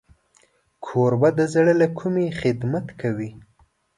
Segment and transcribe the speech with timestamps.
[0.85, 3.31] کوربه د زړه له کومي خدمت کوي.